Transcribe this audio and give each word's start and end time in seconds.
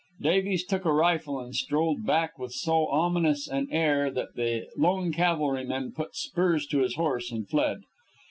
Davies 0.19 0.65
took 0.65 0.83
a 0.85 0.91
rifle 0.91 1.39
and 1.39 1.55
strolled 1.55 2.07
back 2.07 2.39
with 2.39 2.53
so 2.53 2.87
ominous 2.87 3.47
an 3.47 3.67
air 3.69 4.09
that 4.09 4.33
the 4.33 4.67
lone 4.75 5.13
cavalryman 5.13 5.91
put 5.91 6.15
spurs 6.15 6.65
to 6.65 6.79
his 6.79 6.95
horse 6.95 7.31
and 7.31 7.47
fled. 7.47 7.83